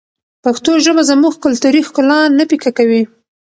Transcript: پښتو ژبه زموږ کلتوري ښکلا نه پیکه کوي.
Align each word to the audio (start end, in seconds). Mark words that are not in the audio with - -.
پښتو 0.43 0.71
ژبه 0.85 1.01
زموږ 1.09 1.33
کلتوري 1.43 1.81
ښکلا 1.87 2.19
نه 2.37 2.43
پیکه 2.49 2.71
کوي. 2.77 3.03